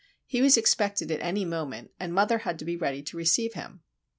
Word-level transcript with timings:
He 0.25 0.41
was 0.41 0.57
expected 0.57 1.11
at 1.11 1.19
any 1.21 1.45
moment, 1.45 1.91
and 1.99 2.11
mother 2.11 2.39
had 2.39 2.57
to 2.57 2.65
be 2.65 2.75
ready 2.75 3.03
to 3.03 3.17
receive 3.17 3.53
him. 3.53 3.81